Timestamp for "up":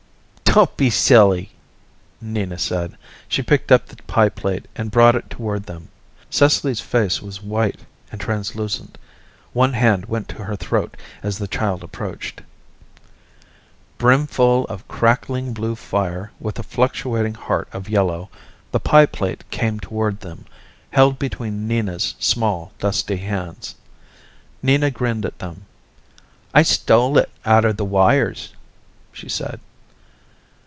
3.71-3.85